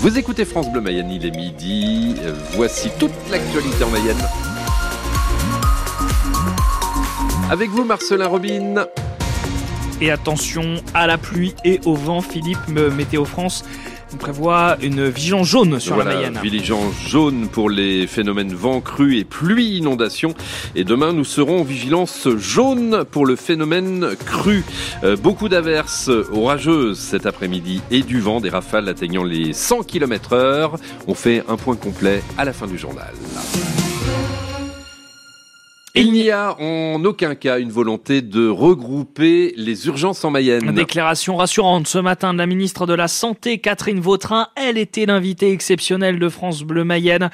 Vous 0.00 0.16
écoutez 0.16 0.44
France 0.44 0.70
Bleu 0.70 0.80
Mayenne, 0.80 1.10
il 1.10 1.26
est 1.26 1.36
midi. 1.36 2.14
Voici 2.52 2.88
toute 3.00 3.10
l'actualité 3.32 3.82
en 3.82 3.90
Mayenne. 3.90 4.16
Avec 7.50 7.68
vous, 7.70 7.84
Marcelin 7.84 8.28
Robin. 8.28 8.86
Et 10.00 10.12
attention 10.12 10.76
à 10.94 11.08
la 11.08 11.18
pluie 11.18 11.56
et 11.64 11.80
au 11.84 11.94
vent, 11.94 12.20
Philippe, 12.20 12.68
Météo 12.68 13.24
France 13.24 13.64
on 14.12 14.16
prévoit 14.16 14.76
une 14.82 15.08
vigilance 15.08 15.48
jaune 15.48 15.80
sur 15.80 15.96
la 15.96 16.04
Mayenne. 16.04 16.38
Vigilance 16.42 16.94
jaune 17.06 17.48
pour 17.48 17.70
les 17.70 18.06
phénomènes 18.06 18.54
vent, 18.54 18.80
crue 18.80 19.18
et 19.18 19.24
pluie, 19.24 19.78
inondation. 19.78 20.34
Et 20.74 20.84
demain, 20.84 21.12
nous 21.12 21.24
serons 21.24 21.60
en 21.60 21.64
vigilance 21.64 22.28
jaune 22.38 23.04
pour 23.10 23.26
le 23.26 23.36
phénomène 23.36 24.10
crue. 24.24 24.64
Euh, 25.04 25.16
beaucoup 25.16 25.48
d'averses 25.48 26.10
orageuses 26.32 26.98
cet 26.98 27.26
après-midi 27.26 27.82
et 27.90 28.02
du 28.02 28.20
vent, 28.20 28.40
des 28.40 28.50
rafales 28.50 28.88
atteignant 28.88 29.24
les 29.24 29.52
100 29.52 29.82
km 29.82 30.32
heure. 30.32 30.76
On 31.06 31.14
fait 31.14 31.44
un 31.48 31.56
point 31.56 31.76
complet 31.76 32.22
à 32.36 32.44
la 32.44 32.52
fin 32.52 32.66
du 32.66 32.78
journal. 32.78 33.12
Il 36.00 36.12
n'y 36.12 36.30
a 36.30 36.54
en 36.60 37.04
aucun 37.04 37.34
cas 37.34 37.58
une 37.58 37.72
volonté 37.72 38.22
de 38.22 38.48
regrouper 38.48 39.52
les 39.56 39.88
urgences 39.88 40.24
en 40.24 40.30
Mayenne. 40.30 40.72
Déclaration 40.72 41.34
rassurante 41.34 41.88
ce 41.88 41.98
matin 41.98 42.32
de 42.32 42.38
la 42.38 42.46
ministre 42.46 42.86
de 42.86 42.94
la 42.94 43.08
Santé, 43.08 43.58
Catherine 43.58 43.98
Vautrin. 43.98 44.46
Elle 44.54 44.78
était 44.78 45.06
l'invitée 45.06 45.50
exceptionnelle 45.50 46.20
de 46.20 46.28
France 46.28 46.62
Bleu 46.62 46.84
Mayenne. 46.84 47.30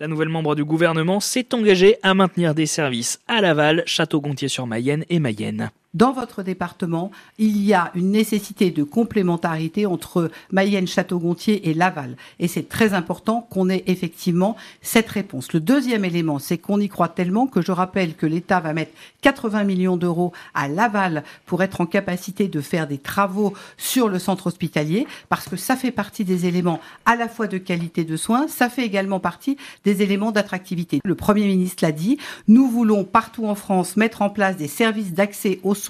La 0.00 0.08
nouvelle 0.08 0.30
membre 0.30 0.56
du 0.56 0.64
gouvernement 0.64 1.20
s'est 1.20 1.54
engagée 1.54 1.94
à 2.02 2.12
maintenir 2.14 2.56
des 2.56 2.66
services 2.66 3.20
à 3.28 3.40
Laval, 3.40 3.84
Château-Gontier-sur-Mayenne 3.86 5.04
et 5.08 5.20
Mayenne 5.20 5.70
dans 5.98 6.12
votre 6.12 6.44
département, 6.44 7.10
il 7.38 7.60
y 7.60 7.74
a 7.74 7.90
une 7.96 8.12
nécessité 8.12 8.70
de 8.70 8.84
complémentarité 8.84 9.84
entre 9.84 10.30
Mayenne, 10.52 10.86
Château-Gontier 10.86 11.68
et 11.68 11.74
Laval. 11.74 12.16
Et 12.38 12.46
c'est 12.46 12.68
très 12.68 12.94
important 12.94 13.48
qu'on 13.50 13.68
ait 13.68 13.82
effectivement 13.88 14.56
cette 14.80 15.08
réponse. 15.08 15.52
Le 15.52 15.58
deuxième 15.58 16.04
élément, 16.04 16.38
c'est 16.38 16.56
qu'on 16.56 16.78
y 16.78 16.88
croit 16.88 17.08
tellement 17.08 17.48
que 17.48 17.60
je 17.60 17.72
rappelle 17.72 18.14
que 18.14 18.26
l'État 18.26 18.60
va 18.60 18.74
mettre 18.74 18.92
80 19.22 19.64
millions 19.64 19.96
d'euros 19.96 20.32
à 20.54 20.68
Laval 20.68 21.24
pour 21.46 21.64
être 21.64 21.80
en 21.80 21.86
capacité 21.86 22.46
de 22.46 22.60
faire 22.60 22.86
des 22.86 22.98
travaux 22.98 23.54
sur 23.76 24.08
le 24.08 24.20
centre 24.20 24.46
hospitalier, 24.46 25.04
parce 25.28 25.48
que 25.48 25.56
ça 25.56 25.74
fait 25.74 25.90
partie 25.90 26.24
des 26.24 26.46
éléments 26.46 26.80
à 27.06 27.16
la 27.16 27.28
fois 27.28 27.48
de 27.48 27.58
qualité 27.58 28.04
de 28.04 28.16
soins, 28.16 28.46
ça 28.46 28.68
fait 28.68 28.86
également 28.86 29.18
partie 29.18 29.56
des 29.84 30.00
éléments 30.02 30.30
d'attractivité. 30.30 31.00
Le 31.04 31.14
Premier 31.16 31.46
ministre 31.46 31.84
l'a 31.84 31.90
dit, 31.90 32.18
nous 32.46 32.68
voulons 32.68 33.02
partout 33.02 33.46
en 33.46 33.56
France 33.56 33.96
mettre 33.96 34.22
en 34.22 34.30
place 34.30 34.56
des 34.56 34.68
services 34.68 35.12
d'accès 35.12 35.58
aux 35.64 35.74
soins 35.74 35.87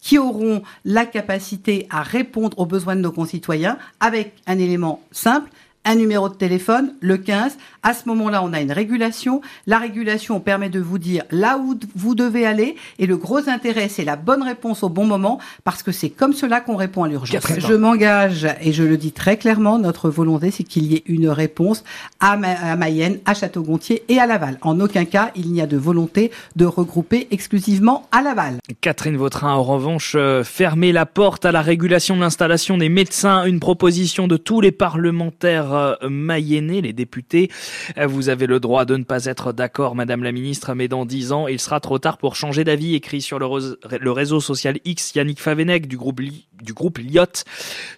qui 0.00 0.18
auront 0.18 0.62
la 0.84 1.06
capacité 1.06 1.86
à 1.90 2.02
répondre 2.02 2.58
aux 2.58 2.66
besoins 2.66 2.96
de 2.96 3.00
nos 3.00 3.12
concitoyens 3.12 3.78
avec 4.00 4.34
un 4.46 4.58
élément 4.58 5.02
simple, 5.10 5.50
un 5.86 5.94
numéro 5.94 6.28
de 6.28 6.34
téléphone, 6.34 6.94
le 7.00 7.16
15. 7.16 7.56
À 7.82 7.94
ce 7.94 8.08
moment-là, 8.08 8.42
on 8.42 8.52
a 8.52 8.60
une 8.60 8.72
régulation. 8.72 9.40
La 9.68 9.78
régulation 9.78 10.40
permet 10.40 10.68
de 10.68 10.80
vous 10.80 10.98
dire 10.98 11.22
là 11.30 11.58
où 11.58 11.78
vous 11.94 12.16
devez 12.16 12.44
aller. 12.44 12.74
Et 12.98 13.06
le 13.06 13.16
gros 13.16 13.48
intérêt, 13.48 13.88
c'est 13.88 14.04
la 14.04 14.16
bonne 14.16 14.42
réponse 14.42 14.82
au 14.82 14.88
bon 14.88 15.06
moment, 15.06 15.38
parce 15.62 15.84
que 15.84 15.92
c'est 15.92 16.10
comme 16.10 16.32
cela 16.32 16.60
qu'on 16.60 16.74
répond 16.74 17.04
à 17.04 17.08
l'urgence. 17.08 17.44
Je 17.58 17.74
m'engage, 17.74 18.46
et 18.60 18.72
je 18.72 18.82
le 18.82 18.96
dis 18.96 19.12
très 19.12 19.36
clairement, 19.36 19.78
notre 19.78 20.10
volonté, 20.10 20.50
c'est 20.50 20.64
qu'il 20.64 20.86
y 20.86 20.96
ait 20.96 21.04
une 21.06 21.28
réponse 21.28 21.84
à, 22.18 22.36
Mayenne, 22.36 23.20
à 23.24 23.34
Château-Gontier 23.34 24.02
et 24.08 24.18
à 24.18 24.26
Laval. 24.26 24.58
En 24.62 24.80
aucun 24.80 25.04
cas, 25.04 25.30
il 25.36 25.52
n'y 25.52 25.60
a 25.60 25.66
de 25.66 25.76
volonté 25.76 26.32
de 26.56 26.64
regrouper 26.64 27.28
exclusivement 27.30 28.08
à 28.10 28.22
Laval. 28.22 28.56
Catherine 28.80 29.16
Vautrin, 29.16 29.52
en 29.52 29.62
revanche, 29.62 30.14
euh, 30.16 30.42
fermer 30.42 30.90
la 30.90 31.06
porte 31.06 31.44
à 31.44 31.52
la 31.52 31.62
régulation 31.62 32.16
de 32.16 32.22
l'installation 32.22 32.76
des 32.76 32.88
médecins, 32.88 33.44
une 33.44 33.60
proposition 33.60 34.26
de 34.26 34.36
tous 34.36 34.60
les 34.60 34.72
parlementaires 34.72 35.75
mayennais, 36.08 36.80
les 36.80 36.92
députés. 36.92 37.50
Vous 37.96 38.28
avez 38.28 38.46
le 38.46 38.60
droit 38.60 38.84
de 38.84 38.96
ne 38.96 39.04
pas 39.04 39.26
être 39.26 39.52
d'accord, 39.52 39.94
Madame 39.94 40.22
la 40.22 40.32
Ministre, 40.32 40.74
mais 40.74 40.88
dans 40.88 41.04
dix 41.04 41.32
ans, 41.32 41.46
il 41.46 41.60
sera 41.60 41.80
trop 41.80 41.98
tard 41.98 42.18
pour 42.18 42.36
changer 42.36 42.64
d'avis, 42.64 42.94
écrit 42.94 43.20
sur 43.20 43.38
le, 43.38 44.10
réseau 44.10 44.40
social 44.40 44.78
X 44.84 45.14
Yannick 45.14 45.40
Favenec 45.40 45.86
du 45.86 45.96
groupe, 45.96 46.20
du 46.62 46.72
groupe 46.72 46.98
Lyot. 46.98 47.44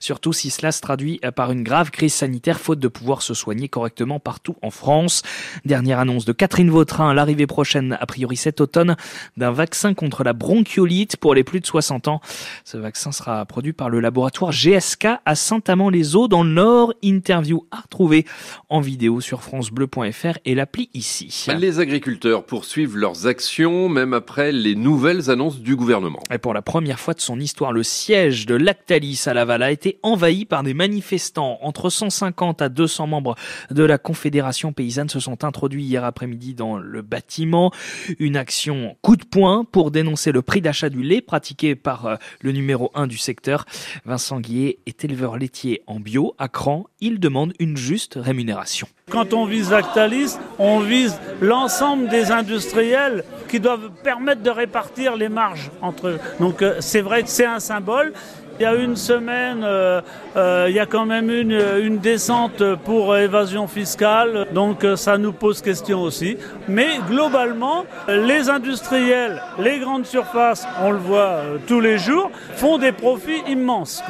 Surtout 0.00 0.32
si 0.32 0.50
cela 0.50 0.72
se 0.72 0.80
traduit 0.80 1.20
par 1.34 1.52
une 1.52 1.62
grave 1.62 1.90
crise 1.90 2.14
sanitaire, 2.14 2.60
faute 2.60 2.78
de 2.78 2.88
pouvoir 2.88 3.22
se 3.22 3.34
soigner 3.34 3.68
correctement 3.68 4.20
partout 4.20 4.56
en 4.62 4.70
France. 4.70 5.22
Dernière 5.64 5.98
annonce 5.98 6.24
de 6.24 6.32
Catherine 6.32 6.70
Vautrin, 6.70 7.14
l'arrivée 7.14 7.46
prochaine, 7.46 7.96
a 8.00 8.06
priori 8.06 8.36
cet 8.36 8.60
automne, 8.60 8.96
d'un 9.36 9.50
vaccin 9.50 9.94
contre 9.94 10.24
la 10.24 10.32
bronchiolite 10.32 11.16
pour 11.16 11.34
les 11.34 11.44
plus 11.44 11.60
de 11.60 11.66
60 11.66 12.08
ans. 12.08 12.20
Ce 12.64 12.76
vaccin 12.76 13.12
sera 13.12 13.44
produit 13.46 13.72
par 13.72 13.90
le 13.90 14.00
laboratoire 14.00 14.52
GSK 14.52 15.06
à 15.24 15.34
Saint-Amand-les-Eaux 15.34 16.28
dans 16.28 16.42
le 16.42 16.50
Nord. 16.50 16.94
Interview 17.02 17.66
à 17.70 17.80
retrouver 17.80 18.26
en 18.68 18.80
vidéo 18.80 19.20
sur 19.20 19.42
francebleu.fr 19.42 20.38
et 20.44 20.54
l'appli 20.54 20.90
ici. 20.94 21.46
Les 21.58 21.80
agriculteurs 21.80 22.44
poursuivent 22.44 22.96
leurs 22.96 23.26
actions 23.26 23.88
même 23.88 24.12
après 24.12 24.52
les 24.52 24.74
nouvelles 24.74 25.30
annonces 25.30 25.60
du 25.60 25.76
gouvernement. 25.76 26.20
Et 26.32 26.38
pour 26.38 26.54
la 26.54 26.62
première 26.62 26.98
fois 26.98 27.14
de 27.14 27.20
son 27.20 27.38
histoire, 27.40 27.72
le 27.72 27.82
siège 27.82 28.46
de 28.48 28.54
Lactalis 28.54 29.24
à 29.26 29.34
Laval 29.34 29.62
a 29.62 29.70
été 29.70 29.98
envahi 30.02 30.46
par 30.46 30.62
des 30.62 30.72
manifestants. 30.72 31.58
Entre 31.60 31.90
150 31.90 32.62
à 32.62 32.70
200 32.70 33.06
membres 33.06 33.34
de 33.70 33.84
la 33.84 33.98
Confédération 33.98 34.72
paysanne 34.72 35.10
se 35.10 35.20
sont 35.20 35.44
introduits 35.44 35.84
hier 35.84 36.02
après-midi 36.02 36.54
dans 36.54 36.78
le 36.78 37.02
bâtiment. 37.02 37.70
Une 38.18 38.38
action 38.38 38.96
coup 39.02 39.16
de 39.16 39.24
poing 39.24 39.64
pour 39.70 39.90
dénoncer 39.90 40.32
le 40.32 40.40
prix 40.40 40.62
d'achat 40.62 40.88
du 40.88 41.02
lait 41.02 41.20
pratiqué 41.20 41.76
par 41.76 42.06
euh, 42.06 42.16
le 42.40 42.52
numéro 42.52 42.90
1 42.94 43.06
du 43.06 43.18
secteur. 43.18 43.66
Vincent 44.06 44.40
Guillet 44.40 44.78
est 44.86 45.04
éleveur 45.04 45.36
laitier 45.36 45.82
en 45.86 46.00
bio 46.00 46.34
à 46.38 46.48
Cran. 46.48 46.86
Il 47.00 47.20
demande 47.20 47.52
une 47.58 47.76
juste 47.76 48.18
rémunération. 48.18 48.88
Quand 49.10 49.32
on 49.32 49.44
vise 49.44 49.70
Lactalis, 49.70 50.36
on 50.58 50.80
vise 50.80 51.18
l'ensemble 51.40 52.08
des 52.08 52.30
industriels 52.30 53.24
qui 53.48 53.60
doivent 53.60 53.90
permettre 54.02 54.42
de 54.42 54.50
répartir 54.50 55.16
les 55.16 55.28
marges 55.28 55.70
entre 55.80 56.08
eux. 56.08 56.20
Donc 56.40 56.62
euh, 56.62 56.76
c'est 56.80 57.00
vrai 57.00 57.22
que 57.22 57.28
c'est 57.28 57.46
un 57.46 57.60
symbole. 57.60 58.12
Il 58.60 58.64
y 58.64 58.66
a 58.66 58.74
une 58.74 58.96
semaine, 58.96 59.62
euh, 59.62 60.00
euh, 60.36 60.66
il 60.68 60.74
y 60.74 60.80
a 60.80 60.86
quand 60.86 61.06
même 61.06 61.30
une, 61.30 61.98
descente 61.98 62.62
pour 62.84 63.16
évasion 63.16 63.68
fiscale, 63.68 64.48
donc 64.52 64.82
euh, 64.82 64.96
ça 64.96 65.16
nous 65.16 65.32
pose 65.32 65.62
question 65.62 66.02
aussi. 66.02 66.36
Mais 66.66 66.98
globalement, 67.08 67.84
les 68.08 68.50
industriels, 68.50 69.40
les 69.60 69.78
grandes 69.78 70.06
surfaces, 70.06 70.66
on 70.82 70.90
le 70.90 70.98
voit 70.98 71.36
tous 71.68 71.80
les 71.80 71.98
jours, 71.98 72.32
font 72.56 72.78
des 72.78 72.90
profits 72.90 73.42
immenses. 73.48 74.02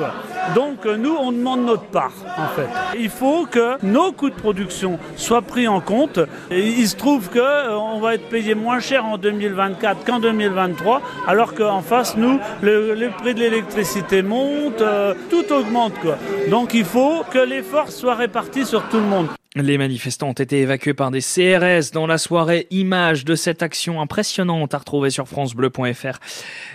Donc 0.54 0.86
nous, 0.86 1.15
on 1.15 1.30
demande 1.30 1.66
notre 1.66 1.84
part, 1.84 2.15
en 2.38 2.48
fait. 2.56 2.69
Il 2.98 3.10
faut 3.10 3.44
que 3.44 3.76
nos 3.84 4.12
coûts 4.12 4.30
de 4.30 4.34
production 4.34 4.98
soient 5.16 5.42
pris 5.42 5.69
en 5.69 5.80
compte. 5.80 6.20
Il 6.50 6.88
se 6.88 6.97
trouve 6.97 7.28
que 7.28 7.70
on 7.75 8.00
va 8.00 8.15
être 8.15 8.28
payé 8.30 8.54
moins 8.54 8.80
cher 8.80 9.04
en 9.04 9.19
2024 9.19 10.04
qu'en 10.04 10.20
2023, 10.20 11.03
alors 11.26 11.54
qu'en 11.54 11.82
face, 11.82 12.16
nous, 12.16 12.41
le 12.62 13.09
prix 13.10 13.34
de 13.34 13.41
l'électricité 13.41 14.22
monte 14.22 14.38
euh, 14.81 15.15
tout 15.31 15.53
augmente 15.53 15.94
quoi. 16.00 16.16
Donc 16.50 16.75
il 16.75 16.84
faut 16.84 17.25
que 17.31 17.38
l'effort 17.38 17.91
soit 17.91 18.15
réparti 18.15 18.65
sur 18.65 18.88
tout 18.88 18.99
le 18.99 19.04
monde. 19.04 19.38
Les 19.60 19.76
manifestants 19.76 20.28
ont 20.28 20.32
été 20.32 20.60
évacués 20.60 20.94
par 20.94 21.10
des 21.10 21.20
CRS 21.20 21.91
dans 21.92 22.06
la 22.06 22.19
soirée. 22.19 22.69
Image 22.70 23.24
de 23.24 23.34
cette 23.34 23.62
action 23.62 24.00
impressionnante 24.00 24.72
à 24.72 24.78
retrouver 24.78 25.10
sur 25.10 25.26
francebleu.fr. 25.26 26.20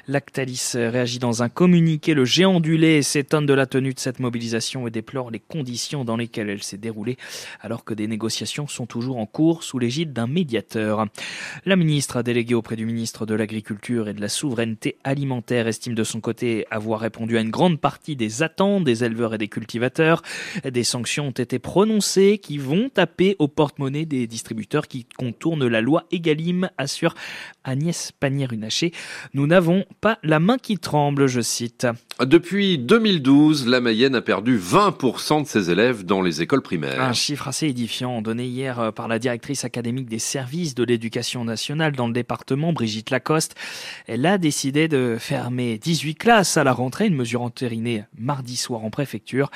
Lactalis 0.09 0.71
réagit 0.75 1.19
dans 1.19 1.43
un 1.43 1.49
communiqué. 1.49 2.13
Le 2.13 2.25
géant 2.25 2.59
du 2.59 2.75
lait 2.75 3.01
s'étonne 3.01 3.45
de 3.45 3.53
la 3.53 3.67
tenue 3.67 3.93
de 3.93 3.99
cette 3.99 4.19
mobilisation 4.19 4.85
et 4.85 4.91
déplore 4.91 5.31
les 5.31 5.39
conditions 5.39 6.03
dans 6.03 6.17
lesquelles 6.17 6.49
elle 6.49 6.61
s'est 6.61 6.77
déroulée, 6.77 7.17
alors 7.61 7.85
que 7.85 7.93
des 7.93 8.07
négociations 8.07 8.67
sont 8.67 8.85
toujours 8.85 9.17
en 9.17 9.27
cours 9.27 9.63
sous 9.63 9.79
l'égide 9.79 10.11
d'un 10.11 10.27
médiateur. 10.27 11.05
La 11.65 11.77
ministre 11.77 12.21
déléguée 12.21 12.55
auprès 12.55 12.75
du 12.75 12.85
ministre 12.85 13.25
de 13.25 13.33
l'Agriculture 13.33 14.09
et 14.09 14.13
de 14.13 14.21
la 14.21 14.29
Souveraineté 14.29 14.97
alimentaire 15.05 15.67
estime 15.67 15.95
de 15.95 16.03
son 16.03 16.19
côté 16.19 16.65
avoir 16.69 16.99
répondu 16.99 17.37
à 17.37 17.41
une 17.41 17.49
grande 17.49 17.79
partie 17.79 18.17
des 18.17 18.43
attentes 18.43 18.83
des 18.83 19.05
éleveurs 19.05 19.35
et 19.35 19.37
des 19.37 19.47
cultivateurs. 19.47 20.21
Des 20.69 20.83
sanctions 20.83 21.27
ont 21.27 21.31
été 21.31 21.59
prononcées 21.59 22.39
qui 22.39 22.57
vont 22.57 22.72
taper 22.93 23.35
au 23.39 23.47
porte-monnaie 23.47 24.05
des 24.05 24.27
distributeurs 24.27 24.87
qui 24.87 25.05
contournent 25.05 25.67
la 25.67 25.81
loi 25.81 26.05
Egalim, 26.11 26.69
assure 26.77 27.15
Agnès 27.63 28.11
Pannier-Runacher. 28.11 28.91
Nous 29.33 29.47
n'avons 29.47 29.85
pas 30.01 30.19
la 30.23 30.39
main 30.39 30.57
qui 30.57 30.77
tremble, 30.77 31.27
je 31.27 31.41
cite. 31.41 31.87
Depuis 32.19 32.77
2012, 32.77 33.67
la 33.67 33.81
Mayenne 33.81 34.13
a 34.13 34.21
perdu 34.21 34.59
20% 34.59 35.41
de 35.41 35.47
ses 35.47 35.71
élèves 35.71 36.05
dans 36.05 36.21
les 36.21 36.43
écoles 36.43 36.61
primaires. 36.61 37.01
Un 37.01 37.11
chiffre 37.11 37.47
assez 37.47 37.65
édifiant 37.67 38.21
donné 38.21 38.45
hier 38.45 38.79
euh, 38.79 38.91
par 38.91 39.07
la 39.07 39.17
directrice 39.17 39.65
académique 39.65 40.07
des 40.07 40.19
services 40.19 40.75
de 40.75 40.83
l'éducation 40.83 41.43
nationale 41.43 41.93
dans 41.93 42.05
le 42.05 42.13
département, 42.13 42.71
Brigitte 42.71 43.09
Lacoste. 43.09 43.55
Elle 44.05 44.27
a 44.27 44.37
décidé 44.37 44.87
de 44.87 45.17
fermer 45.19 45.79
18 45.79 46.13
classes 46.13 46.55
à 46.55 46.63
la 46.63 46.71
rentrée, 46.71 47.07
une 47.07 47.15
mesure 47.15 47.41
entérinée 47.41 48.03
mardi 48.15 48.57
soir 48.57 48.85
en 48.85 48.91
préfecture. 48.91 49.49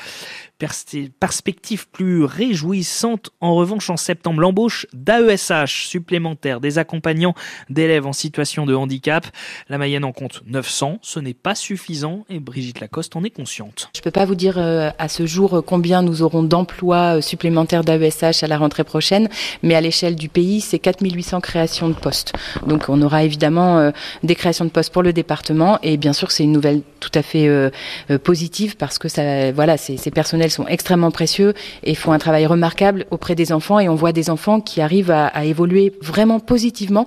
Perspective 1.20 1.88
plus 1.90 2.24
réjouissante 2.24 3.30
en 3.40 3.54
revanche 3.54 3.92
en 3.92 3.98
septembre, 3.98 4.42
l'embauche 4.42 4.88
d'AESH 4.94 5.86
supplémentaires, 5.88 6.60
des 6.60 6.80
accompagnants 6.80 7.36
d'élèves 7.70 8.08
en 8.08 8.14
situation 8.14 8.66
de 8.66 8.74
handicap. 8.74 9.28
La 9.70 9.78
Mayenne 9.78 10.04
en 10.04 10.12
compte 10.12 10.42
900, 10.48 10.98
ce 11.04 11.20
n'est 11.20 11.36
pas 11.36 11.54
suffisant 11.54 12.26
Brigitte 12.48 12.80
Lacoste 12.80 13.16
en 13.16 13.24
est 13.24 13.30
consciente. 13.30 13.90
Je 13.94 14.00
ne 14.00 14.04
peux 14.04 14.12
pas 14.12 14.26
vous 14.26 14.36
dire 14.36 14.58
à 14.58 15.08
ce 15.08 15.26
jour 15.26 15.64
combien 15.66 16.02
nous 16.02 16.22
aurons 16.22 16.44
d'emplois 16.44 17.22
supplémentaires 17.22 17.84
d'AESH 17.84 18.44
à 18.44 18.48
la 18.48 18.58
rentrée 18.58 18.84
prochaine, 18.84 19.30
mais 19.64 19.76
à 19.76 19.82
l'échelle 19.82 20.16
du 20.16 20.30
pays, 20.30 20.62
c'est 20.62 20.80
4800 20.80 21.42
créations 21.42 21.90
de 21.90 21.94
postes. 21.94 22.34
Donc 22.66 22.86
on 22.90 23.02
aura 23.02 23.24
évidemment 23.24 23.92
des 24.24 24.36
créations 24.36 24.66
de 24.66 24.70
postes 24.70 24.92
pour 24.92 25.04
le 25.04 25.14
département 25.14 25.80
et 25.84 25.98
bien 25.98 26.14
sûr 26.14 26.32
c'est 26.32 26.44
une 26.44 26.52
nouvelle 26.52 26.82
tout 27.00 27.12
à 27.14 27.22
fait 27.22 27.50
positive 28.24 28.78
parce 28.78 28.98
que 28.98 29.08
ça, 29.08 29.52
voilà, 29.52 29.78
ces, 29.78 29.98
personnels 30.12 30.52
sont 30.52 30.68
extrêmement 30.68 31.12
précieux 31.12 31.54
et 31.84 31.96
font 31.96 32.12
un 32.12 32.20
travail 32.20 32.46
remarquable 32.46 33.06
auprès 33.12 33.36
des 33.36 33.52
enfants 33.52 33.80
et 33.80 33.90
on 33.90 33.96
voit 33.96 34.12
des 34.12 34.30
enfants 34.30 34.62
qui 34.62 34.82
arrivent 34.82 35.12
à, 35.12 35.46
évoluer 35.46 35.94
vraiment 36.02 36.40
positivement. 36.40 37.06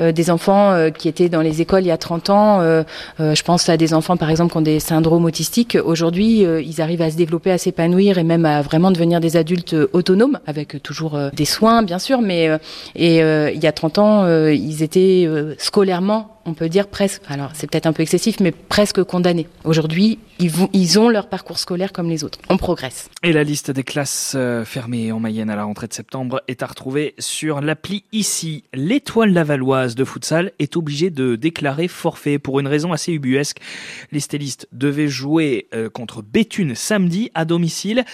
Euh, 0.00 0.12
des 0.12 0.30
enfants 0.30 0.72
euh, 0.72 0.90
qui 0.90 1.08
étaient 1.08 1.28
dans 1.28 1.42
les 1.42 1.60
écoles 1.60 1.82
il 1.82 1.88
y 1.88 1.90
a 1.90 1.98
30 1.98 2.30
ans, 2.30 2.60
euh, 2.60 2.84
je 3.18 3.42
pense 3.42 3.68
à 3.68 3.76
des 3.76 3.94
enfants 3.94 4.16
par 4.16 4.30
exemple 4.30 4.52
qui 4.52 4.58
ont 4.58 4.62
des 4.62 4.80
syndromes 4.82 5.24
autistiques. 5.24 5.78
Aujourd'hui, 5.82 6.40
ils 6.40 6.80
arrivent 6.80 7.02
à 7.02 7.10
se 7.10 7.16
développer, 7.16 7.50
à 7.50 7.58
s'épanouir 7.58 8.18
et 8.18 8.24
même 8.24 8.44
à 8.44 8.60
vraiment 8.62 8.90
devenir 8.90 9.20
des 9.20 9.36
adultes 9.36 9.74
autonomes 9.92 10.38
avec 10.46 10.82
toujours 10.82 11.18
des 11.32 11.44
soins 11.44 11.82
bien 11.82 11.98
sûr, 11.98 12.20
mais 12.20 12.50
et 12.94 13.18
il 13.18 13.62
y 13.62 13.66
a 13.66 13.72
30 13.72 13.98
ans, 13.98 14.26
ils 14.48 14.82
étaient 14.82 15.28
scolairement 15.58 16.41
on 16.44 16.54
peut 16.54 16.68
dire 16.68 16.88
presque, 16.88 17.22
alors 17.28 17.50
c'est 17.54 17.70
peut-être 17.70 17.86
un 17.86 17.92
peu 17.92 18.02
excessif, 18.02 18.40
mais 18.40 18.52
presque 18.52 19.02
condamnés. 19.02 19.46
Aujourd'hui, 19.64 20.18
ils, 20.38 20.98
ont 20.98 21.08
leur 21.08 21.28
parcours 21.28 21.58
scolaire 21.58 21.92
comme 21.92 22.08
les 22.08 22.24
autres. 22.24 22.38
On 22.48 22.56
progresse. 22.56 23.08
Et 23.22 23.32
la 23.32 23.44
liste 23.44 23.70
des 23.70 23.84
classes 23.84 24.32
euh, 24.34 24.64
fermées 24.64 25.12
en 25.12 25.20
Mayenne 25.20 25.50
à 25.50 25.56
la 25.56 25.64
rentrée 25.64 25.86
de 25.86 25.92
septembre 25.92 26.42
est 26.48 26.62
à 26.62 26.66
retrouver 26.66 27.14
sur 27.18 27.60
l'appli 27.60 28.04
ici. 28.12 28.64
L'étoile 28.74 29.32
lavalloise 29.32 29.94
de 29.94 30.04
futsal 30.04 30.52
est 30.58 30.76
obligée 30.76 31.10
de 31.10 31.36
déclarer 31.36 31.86
forfait 31.86 32.38
pour 32.38 32.58
une 32.58 32.66
raison 32.66 32.92
assez 32.92 33.12
ubuesque. 33.12 33.58
Les 34.10 34.20
stylistes 34.20 34.68
devaient 34.72 35.08
jouer 35.08 35.68
euh, 35.74 35.88
contre 35.88 36.22
Béthune 36.22 36.74
samedi 36.74 37.30
à 37.34 37.44
domicile, 37.44 38.04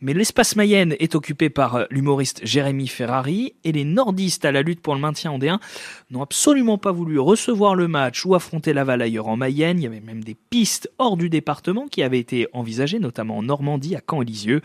mais 0.00 0.12
l'espace 0.12 0.56
Mayenne 0.56 0.94
est 0.98 1.14
occupé 1.14 1.48
par 1.48 1.76
euh, 1.76 1.84
l'humoriste 1.90 2.40
Jérémy 2.44 2.88
Ferrari 2.88 3.54
et 3.64 3.72
les 3.72 3.84
nordistes 3.84 4.44
à 4.44 4.52
la 4.52 4.62
lutte 4.62 4.80
pour 4.80 4.94
le 4.94 5.00
maintien 5.00 5.30
en 5.30 5.38
D1 5.38 5.58
n'ont 6.10 6.22
absolument 6.22 6.76
pas 6.76 6.92
voulu 6.92 7.18
recevoir 7.18 7.74
le 7.78 7.88
match 7.88 8.26
ou 8.26 8.34
affronter 8.34 8.72
Laval 8.72 9.00
ailleurs 9.00 9.28
en 9.28 9.36
Mayenne. 9.36 9.78
Il 9.78 9.84
y 9.84 9.86
avait 9.86 10.00
même 10.00 10.22
des 10.22 10.34
pistes 10.34 10.90
hors 10.98 11.16
du 11.16 11.30
département 11.30 11.86
qui 11.88 12.02
avaient 12.02 12.18
été 12.18 12.46
envisagées, 12.52 12.98
notamment 12.98 13.38
en 13.38 13.42
Normandie, 13.42 13.96
à 13.96 14.00
Caen-Élisieux. 14.00 14.60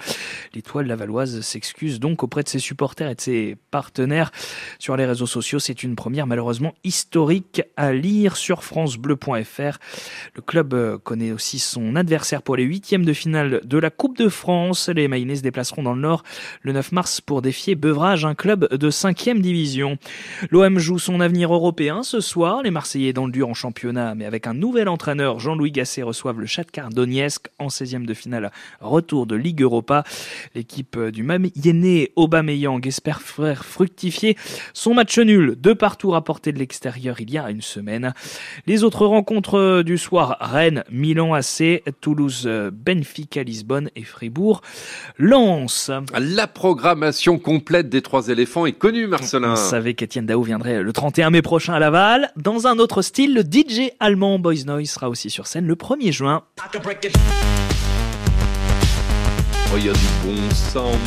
L'étoile 0.53 0.87
lavalloise 0.87 1.41
s'excuse 1.41 1.99
donc 1.99 2.23
auprès 2.23 2.43
de 2.43 2.49
ses 2.49 2.59
supporters 2.59 3.09
et 3.09 3.15
de 3.15 3.21
ses 3.21 3.57
partenaires 3.71 4.31
sur 4.79 4.97
les 4.97 5.05
réseaux 5.05 5.27
sociaux. 5.27 5.59
C'est 5.59 5.83
une 5.83 5.95
première 5.95 6.27
malheureusement 6.27 6.73
historique 6.83 7.61
à 7.77 7.93
lire 7.93 8.35
sur 8.35 8.63
francebleu.fr. 8.63 9.79
Le 10.35 10.41
club 10.41 10.73
euh, 10.73 10.97
connaît 10.97 11.31
aussi 11.31 11.59
son 11.59 11.95
adversaire 11.95 12.41
pour 12.41 12.55
les 12.55 12.63
huitièmes 12.63 13.05
de 13.05 13.13
finale 13.13 13.61
de 13.63 13.77
la 13.77 13.89
Coupe 13.89 14.17
de 14.17 14.29
France. 14.29 14.89
Les 14.89 15.07
Mayennais 15.07 15.37
se 15.37 15.41
déplaceront 15.41 15.83
dans 15.83 15.93
le 15.93 16.01
Nord 16.01 16.23
le 16.61 16.73
9 16.73 16.91
mars 16.91 17.21
pour 17.21 17.41
défier 17.41 17.75
Bevrage, 17.75 18.25
un 18.25 18.35
club 18.35 18.73
de 18.73 18.89
5 18.89 19.13
division. 19.31 19.97
L'OM 20.49 20.79
joue 20.79 20.99
son 20.99 21.19
avenir 21.19 21.53
européen 21.53 22.03
ce 22.03 22.19
soir. 22.19 22.63
Les 22.63 22.71
Marseillais 22.71 23.02
dans 23.11 23.25
le 23.25 23.31
dur 23.31 23.49
en 23.49 23.53
championnat, 23.53 24.15
mais 24.15 24.25
avec 24.25 24.47
un 24.47 24.53
nouvel 24.53 24.87
entraîneur, 24.87 25.39
Jean-Louis 25.39 25.71
Gasset, 25.71 26.03
reçoivent 26.03 26.39
le 26.39 26.45
Shakhtar 26.45 26.89
Donetsk 26.89 27.47
en 27.59 27.67
16e 27.67 28.05
de 28.05 28.13
finale 28.13 28.51
retour 28.79 29.25
de 29.25 29.35
Ligue 29.35 29.61
Europa. 29.61 30.03
L'équipe 30.55 30.97
du 30.97 31.23
Mayenne 31.23 32.07
Aubameyang 32.15 32.85
espère 32.87 33.21
faire 33.21 33.65
fructifier 33.65 34.37
son 34.73 34.93
match 34.93 35.17
nul 35.17 35.55
de 35.59 35.73
partout 35.73 36.11
rapporté 36.11 36.51
de 36.51 36.59
l'extérieur 36.59 37.19
il 37.19 37.31
y 37.31 37.37
a 37.37 37.49
une 37.49 37.61
semaine. 37.61 38.13
Les 38.67 38.83
autres 38.83 39.05
rencontres 39.05 39.81
du 39.83 39.97
soir, 39.97 40.37
Rennes, 40.39 40.83
Milan 40.91 41.33
AC, 41.33 41.83
Toulouse, 41.99 42.49
Benfica, 42.71 43.43
Lisbonne 43.43 43.89
et 43.95 44.03
Fribourg. 44.03 44.61
Lance. 45.17 45.91
La 46.17 46.47
programmation 46.47 47.39
complète 47.39 47.89
des 47.89 48.01
trois 48.01 48.27
éléphants 48.27 48.65
est 48.65 48.73
connue, 48.73 49.07
Marcelin. 49.07 49.53
On 49.53 49.55
savait 49.55 49.93
qu'Étienne 49.93 50.25
Dao 50.25 50.43
viendrait 50.43 50.83
le 50.83 50.93
31 50.93 51.29
mai 51.29 51.41
prochain 51.41 51.73
à 51.73 51.79
Laval. 51.79 52.31
Dans 52.35 52.67
un 52.67 52.77
autre 52.77 52.92
style, 53.01 53.33
le 53.33 53.41
DJ 53.41 53.91
allemand 53.99 54.39
Boys 54.39 54.65
Noise 54.65 54.91
sera 54.91 55.09
aussi 55.09 55.29
sur 55.29 55.47
scène 55.47 55.65
le 55.65 55.75
1er 55.75 56.11
juin. 56.11 56.43
Oh, 59.73 59.77
il 59.77 59.85
y 59.85 59.89
a 59.89 59.93
du 59.93 59.99
bon 60.23 60.53
sound. 60.53 60.99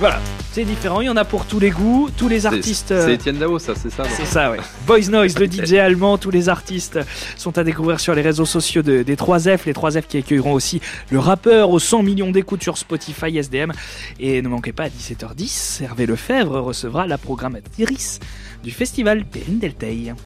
Voilà, 0.00 0.20
c'est 0.50 0.64
différent, 0.64 1.00
il 1.00 1.04
y 1.04 1.08
en 1.08 1.16
a 1.16 1.24
pour 1.24 1.46
tous 1.46 1.60
les 1.60 1.70
goûts, 1.70 2.10
tous 2.16 2.28
les 2.28 2.44
artistes. 2.44 2.88
C'est 2.88 2.94
euh, 2.94 3.14
Etienne 3.14 3.38
Dao, 3.38 3.60
ça, 3.60 3.74
c'est 3.76 3.90
ça 3.90 4.02
C'est 4.16 4.24
ça, 4.24 4.50
ouais. 4.50 4.58
Boys 4.86 5.08
Noise, 5.10 5.38
le 5.38 5.46
DJ 5.46 5.74
allemand, 5.74 6.18
tous 6.18 6.30
les 6.30 6.48
artistes 6.48 6.98
sont 7.36 7.56
à 7.56 7.62
découvrir 7.62 8.00
sur 8.00 8.16
les 8.16 8.22
réseaux 8.22 8.46
sociaux 8.46 8.82
des 8.82 9.04
3F, 9.04 9.60
les 9.66 9.72
3F 9.72 10.02
qui 10.08 10.16
accueilleront 10.16 10.54
aussi 10.54 10.80
le 11.10 11.20
rappeur 11.20 11.70
aux 11.70 11.78
100 11.78 12.02
millions 12.02 12.32
d'écoutes 12.32 12.64
sur 12.64 12.78
Spotify 12.78 13.38
SDM. 13.38 13.72
Et 14.18 14.42
ne 14.42 14.48
manquez 14.48 14.72
pas 14.72 14.84
à 14.84 14.88
17h10, 14.88 15.84
Hervé 15.84 16.06
Lefebvre 16.06 16.58
recevra 16.60 17.06
la 17.06 17.18
programmatrice 17.18 18.18
du 18.64 18.72
festival 18.72 19.24
Perrine 19.24 19.60
Delteil. 19.60 20.14